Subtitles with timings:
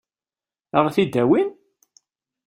[0.77, 1.49] Ad ɣ-t-id-awin?